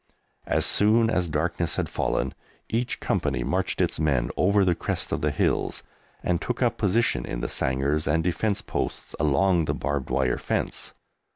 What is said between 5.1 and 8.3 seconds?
of the hills and took up position in the sangars and